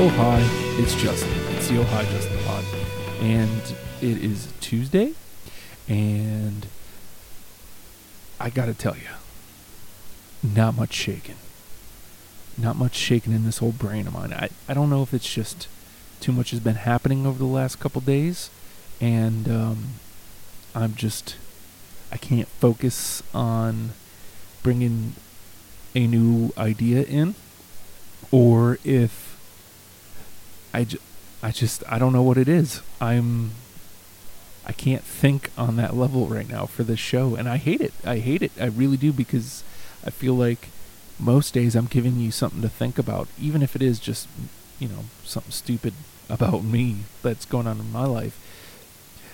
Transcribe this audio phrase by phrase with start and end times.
[0.00, 0.38] Oh hi,
[0.80, 1.28] it's Justin.
[1.56, 2.64] It's the Oh hi Justin pod,
[3.20, 3.62] and
[4.00, 5.14] it is Tuesday,
[5.88, 6.68] and
[8.38, 9.08] I gotta tell you,
[10.40, 11.34] not much shaking.
[12.56, 14.32] Not much shaking in this old brain of mine.
[14.32, 15.66] I I don't know if it's just
[16.20, 18.50] too much has been happening over the last couple days,
[19.00, 19.84] and um,
[20.76, 21.34] I'm just
[22.12, 23.94] I can't focus on
[24.62, 25.14] bringing
[25.96, 27.34] a new idea in,
[28.30, 29.27] or if
[30.72, 30.86] I,
[31.42, 32.82] I just I don't know what it is.
[33.00, 33.52] I'm
[34.66, 37.94] I can't think on that level right now for this show and I hate it.
[38.04, 38.52] I hate it.
[38.60, 39.64] I really do because
[40.04, 40.68] I feel like
[41.18, 44.28] most days I'm giving you something to think about even if it is just
[44.78, 45.94] you know something stupid
[46.30, 48.38] about me that's going on in my life.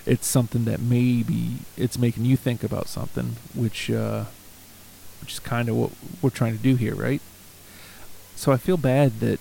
[0.06, 4.24] It's something that maybe it's making you think about something which uh
[5.20, 5.90] which is kind of what
[6.22, 7.22] we're trying to do here, right?
[8.36, 9.40] So I feel bad that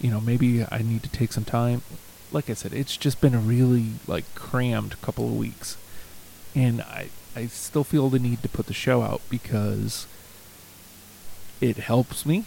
[0.00, 1.82] you know, maybe I need to take some time.
[2.32, 5.76] Like I said, it's just been a really like crammed couple of weeks.
[6.54, 10.06] And I I still feel the need to put the show out because
[11.60, 12.44] it helps me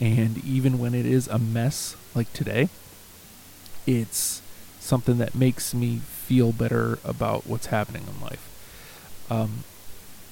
[0.00, 2.68] and even when it is a mess like today,
[3.86, 4.42] it's
[4.80, 8.50] something that makes me feel better about what's happening in life.
[9.30, 9.64] Um,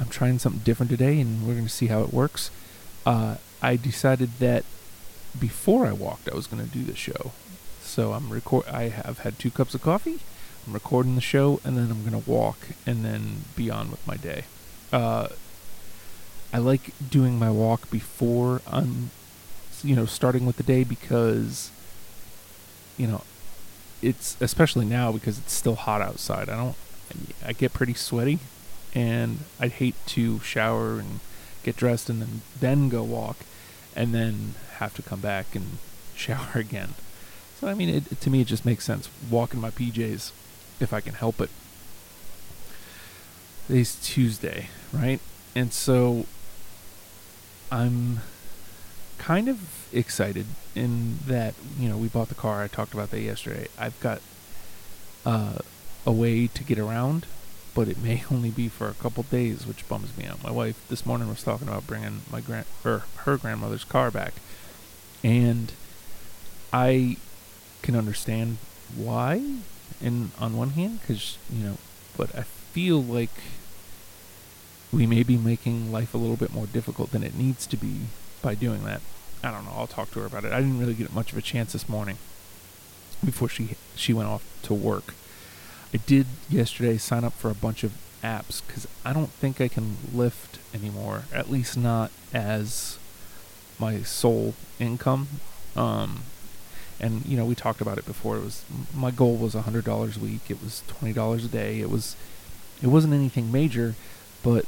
[0.00, 2.50] I'm trying something different today, and we're going to see how it works.
[3.06, 4.64] Uh, I decided that
[5.38, 7.32] before I walked, I was going to do the show.
[7.80, 8.66] So I'm record.
[8.66, 10.20] I have had two cups of coffee.
[10.66, 14.06] I'm recording the show, and then I'm going to walk, and then be on with
[14.06, 14.44] my day.
[14.92, 15.28] Uh,
[16.52, 19.10] I like doing my walk before I'm,
[19.82, 21.70] you know, starting with the day because,
[22.96, 23.22] you know,
[24.02, 26.48] it's especially now because it's still hot outside.
[26.48, 26.76] I don't.
[27.44, 28.38] I get pretty sweaty,
[28.94, 31.20] and I'd hate to shower and
[31.62, 33.38] get dressed and then then go walk,
[33.96, 35.78] and then have to come back and
[36.14, 36.94] shower again.
[37.58, 39.08] So I mean, it, to me, it just makes sense.
[39.30, 40.32] Walk in my PJs
[40.80, 41.50] if I can help it.
[43.66, 45.20] Today's Tuesday, right?
[45.54, 46.26] And so
[47.70, 48.20] I'm
[49.18, 52.62] kind of excited in that you know we bought the car.
[52.62, 53.68] I talked about that yesterday.
[53.78, 54.20] I've got
[55.24, 55.58] uh,
[56.04, 57.26] a way to get around,
[57.74, 60.42] but it may only be for a couple days, which bums me out.
[60.42, 64.34] My wife this morning was talking about bringing my grand or her grandmother's car back,
[65.22, 65.72] and
[66.72, 67.16] I
[67.82, 68.58] can understand
[68.96, 69.42] why.
[70.00, 71.76] And on one hand, because you know,
[72.16, 73.30] but I feel like
[74.92, 78.02] we may be making life a little bit more difficult than it needs to be
[78.42, 79.00] by doing that.
[79.42, 79.72] I don't know.
[79.74, 80.52] I'll talk to her about it.
[80.52, 82.18] I didn't really get much of a chance this morning
[83.24, 85.14] before she she went off to work.
[85.94, 89.68] I did yesterday sign up for a bunch of apps because I don't think I
[89.68, 91.24] can Lyft anymore.
[91.32, 92.98] At least not as
[93.78, 95.28] my sole income.
[95.76, 96.22] Um,
[97.00, 98.36] and you know we talked about it before.
[98.36, 100.42] It was my goal was hundred dollars a week.
[100.48, 101.80] It was twenty dollars a day.
[101.80, 102.16] It was
[102.82, 103.94] it wasn't anything major,
[104.42, 104.64] but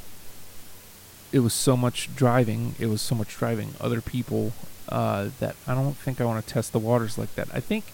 [1.32, 2.74] it was so much driving.
[2.78, 4.52] It was so much driving other people
[4.88, 7.48] uh, that I don't think I want to test the waters like that.
[7.52, 7.84] I think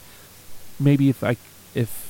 [0.79, 1.37] maybe if I
[1.75, 2.09] if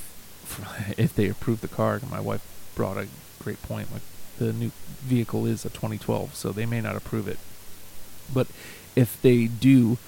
[0.98, 2.42] if they approve the car, my wife
[2.74, 3.08] brought a
[3.42, 3.92] great point.
[3.92, 4.02] Like
[4.38, 7.38] the new vehicle is a 2012, so they may not approve it.
[8.32, 8.46] But
[8.96, 9.98] if they do,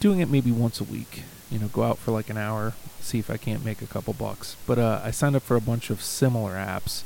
[0.00, 3.18] doing it maybe once a week, you know, go out for like an hour, see
[3.18, 4.56] if I can't make a couple bucks.
[4.66, 7.02] But uh, I signed up for a bunch of similar apps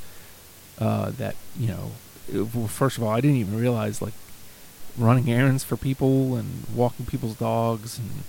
[0.79, 1.91] uh, that you know
[2.31, 4.13] well, first of all, I didn't even realize like
[4.97, 8.23] running errands for people and walking people's dogs and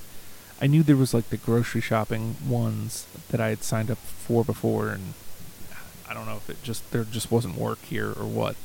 [0.60, 4.44] I knew there was like the grocery shopping ones that I had signed up for
[4.44, 5.14] before and
[6.08, 8.56] I don't know if it just there just wasn't work here or what.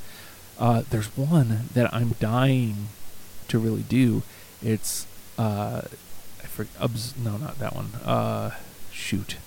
[0.60, 2.90] Uh, there's one that I'm dying
[3.50, 4.24] to really do.
[4.62, 5.06] It's
[5.38, 5.82] uh
[6.42, 7.92] I forget Ubs no not that one.
[8.06, 8.52] Uh
[8.92, 9.38] shoot.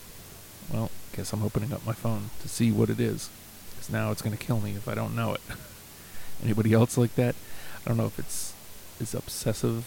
[0.72, 3.31] Well, guess I'm opening up my phone to see what it is.
[3.78, 5.40] Cuz now it's to kill me if I don't know it.
[6.43, 7.34] Anybody else like that?
[7.84, 8.52] I don't know if it's
[9.00, 9.84] is obsessive.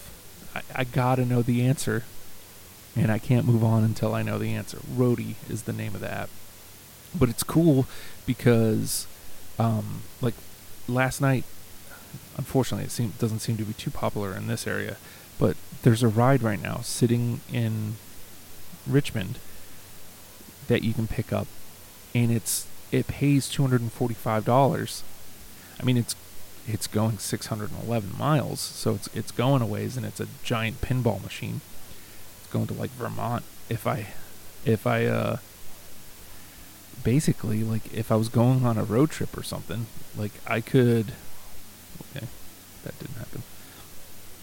[0.56, 2.04] I, I gotta know the answer,
[2.96, 4.80] and I can't move on until I know the answer.
[4.80, 6.30] Roadie is the name of the app,
[7.18, 7.86] but it's cool
[8.26, 9.08] because,
[9.58, 10.36] um, like
[10.88, 11.44] last night,
[12.40, 14.98] unfortunately, it seem, doesn't seem to be too popular in this area,
[15.38, 17.96] but there's a ride right now sitting in
[18.88, 19.38] Richmond
[20.68, 21.48] that you can pick up,
[22.16, 25.04] and it's it pays two hundred and forty five dollars.
[25.80, 26.16] I mean, it's
[26.68, 31.22] it's going 611 miles, so it's it's going a ways, and it's a giant pinball
[31.22, 31.62] machine.
[32.42, 33.44] It's going to like Vermont.
[33.70, 34.08] If I,
[34.66, 35.38] if I, uh,
[37.04, 39.88] basically like if I was going on a road trip or something,
[40.18, 41.14] like I could.
[42.16, 42.28] Okay,
[42.84, 43.44] that didn't happen.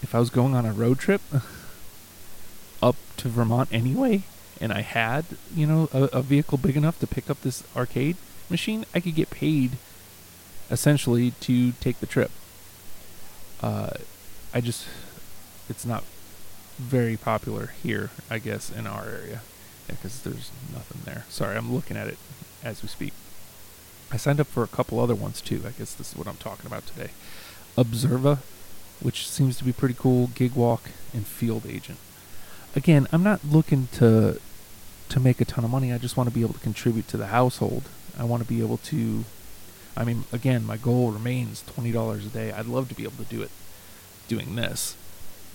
[0.03, 1.21] If I was going on a road trip,
[2.83, 4.23] up to Vermont anyway,
[4.61, 8.17] and I had, you know, a, a vehicle big enough to pick up this arcade
[8.49, 9.73] machine, I could get paid
[10.71, 12.31] essentially to take the trip.
[13.61, 13.91] Uh,
[14.53, 14.87] I just,
[15.69, 16.05] it's not
[16.79, 19.41] very popular here, I guess, in our area
[19.87, 21.25] because there's nothing there.
[21.29, 22.19] Sorry, I'm looking at it
[22.63, 23.13] as we speak.
[24.11, 25.63] I signed up for a couple other ones too.
[25.67, 27.11] I guess this is what I'm talking about today.
[27.77, 28.39] Observa,
[29.01, 31.99] which seems to be pretty cool, Gigwalk, and Field Agent.
[32.75, 34.41] Again, I'm not looking to
[35.09, 35.93] to make a ton of money.
[35.93, 37.85] I just want to be able to contribute to the household.
[38.19, 39.25] I want to be able to
[39.97, 42.53] I mean, again, my goal remains $20 a day.
[42.53, 43.51] I'd love to be able to do it
[44.29, 44.97] doing this.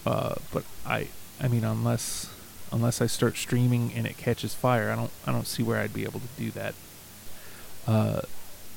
[0.06, 1.10] Uh, but I
[1.40, 2.30] I mean unless
[2.72, 5.94] unless I start streaming and it catches fire, I don't I don't see where I'd
[5.94, 6.74] be able to do that.
[7.86, 8.22] Uh,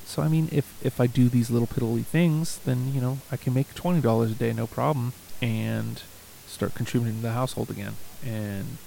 [0.05, 3.37] so I mean, if if I do these little piddly things, then you know I
[3.37, 6.01] can make twenty dollars a day, no problem, and
[6.47, 8.77] start contributing to the household again and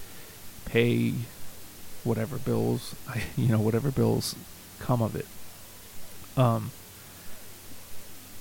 [0.65, 1.15] pay
[2.05, 4.37] whatever bills I you know whatever bills
[4.79, 5.27] come of it.
[6.37, 6.71] Um,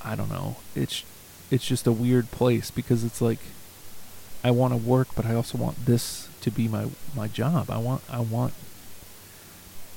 [0.04, 0.58] I don't know.
[0.76, 1.04] It's
[1.50, 3.40] it's just a weird place because it's like
[4.44, 7.72] I want to work, but I also want this to be my my job.
[7.72, 8.54] I want I want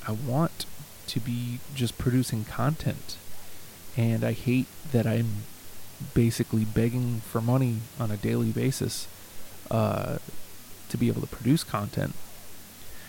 [0.08, 0.64] I want
[1.10, 3.16] to be just producing content.
[3.96, 5.44] And I hate that I'm
[6.14, 9.08] basically begging for money on a daily basis
[9.70, 10.18] uh,
[10.88, 12.14] to be able to produce content.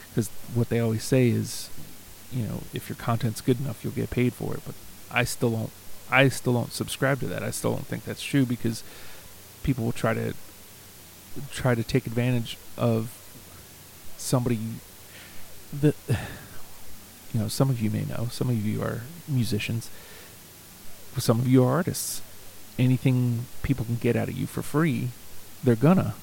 [0.09, 1.69] Because what they always say is,
[2.31, 4.62] you know, if your content's good enough, you'll get paid for it.
[4.65, 4.75] But
[5.12, 5.71] I still don't.
[6.09, 7.42] I still don't subscribe to that.
[7.42, 8.83] I still don't think that's true because
[9.63, 10.33] people will try to
[11.51, 13.18] try to take advantage of
[14.18, 14.59] somebody
[15.71, 15.95] that
[17.33, 19.89] you know some of you may know some of you are musicians
[21.18, 22.22] some of you are artists.
[22.80, 25.10] Anything people can get out of you for free
[25.63, 26.16] they're gonna.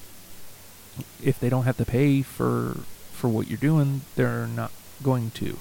[1.23, 2.77] If they don't have to pay for
[3.13, 4.71] for what you're doing they're not
[5.03, 5.57] going to.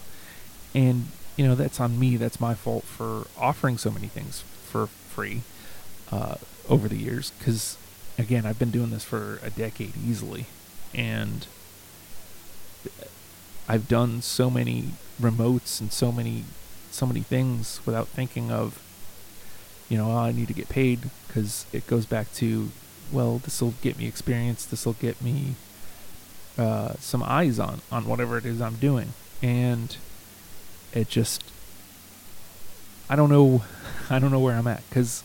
[0.75, 4.87] And you know that's on me that's my fault for offering so many things for
[4.87, 5.43] free
[6.11, 6.37] uh,
[6.69, 7.77] over the years because
[8.19, 10.47] again i've been doing this for a decade easily.
[10.95, 11.47] And
[13.69, 16.45] I've done so many remotes and so many
[16.91, 18.83] so many things without thinking of
[19.89, 22.71] you know oh, I need to get paid because it goes back to
[23.13, 25.55] well this will get me experience this will get me
[26.59, 29.13] uh, some eyes on on whatever it is I'm doing.
[29.41, 29.97] And
[30.93, 31.45] it just
[33.09, 33.63] I don't know
[34.11, 35.23] I don't know where I'm at because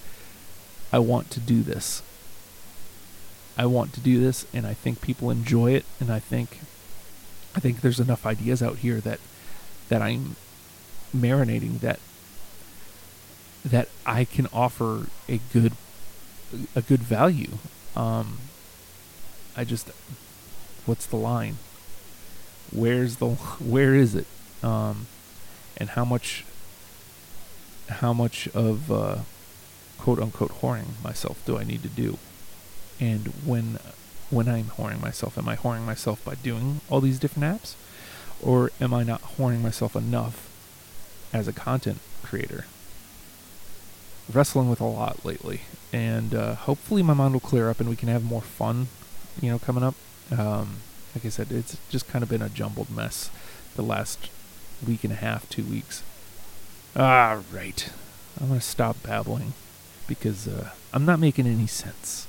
[0.91, 2.03] I want to do this.
[3.57, 6.59] I want to do this and I think people enjoy it and I think
[7.55, 9.19] I think there's enough ideas out here that
[9.89, 10.35] that I'm
[11.15, 11.99] marinating that
[13.63, 15.73] that I can offer a good
[16.75, 17.57] a good value.
[17.95, 18.39] Um,
[19.55, 19.89] I just
[20.85, 21.57] what's the line?
[22.71, 23.29] Where's the
[23.59, 24.27] where is it?
[24.61, 25.07] Um,
[25.77, 26.45] and how much
[27.89, 29.17] how much of uh,
[29.97, 32.17] quote unquote whoring myself do I need to do?
[32.99, 33.79] And when
[34.33, 35.37] when I'm whoring myself?
[35.37, 37.75] Am I whoring myself by doing all these different apps?
[38.41, 40.49] Or am I not whoring myself enough
[41.31, 42.65] as a content creator?
[44.31, 45.61] Wrestling with a lot lately,
[45.91, 48.87] and uh, hopefully my mind will clear up and we can have more fun,
[49.41, 49.95] you know, coming up.
[50.31, 50.77] Um,
[51.13, 53.29] like I said, it's just kind of been a jumbled mess
[53.75, 54.29] the last
[54.85, 56.03] week and a half, two weeks.
[56.95, 57.89] Ah, right.
[58.39, 59.53] I'm gonna stop babbling
[60.07, 62.27] because uh, I'm not making any sense.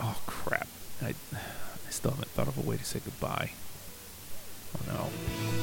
[0.00, 0.68] Oh crap!
[1.02, 3.52] I I still haven't thought of a way to say goodbye.
[4.76, 5.57] Oh no.